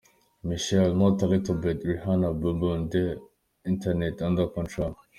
Michelle– 0.45 0.95
Not 1.01 1.21
A 1.21 1.27
Little 1.33 1.57
Bit 1.65 1.83
Rihanna– 1.85 2.33
Bbhmm 2.41 2.89
The 2.89 3.21
Internet– 3.67 4.19
Under 4.27 4.47
Control. 4.47 4.97